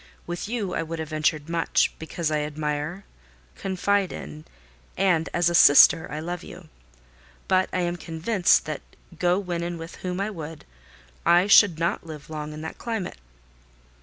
[0.25, 3.05] With you I would have ventured much, because I admire,
[3.55, 4.45] confide in,
[4.97, 6.69] and, as a sister, I love you;
[7.47, 8.81] but I am convinced that,
[9.19, 10.65] go when and with whom I would,
[11.23, 13.19] I should not live long in that climate."